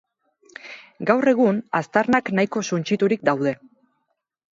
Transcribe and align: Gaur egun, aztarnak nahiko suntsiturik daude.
Gaur 1.09 1.29
egun, 1.31 1.59
aztarnak 1.79 2.31
nahiko 2.39 2.63
suntsiturik 2.71 3.23
daude. 3.31 3.53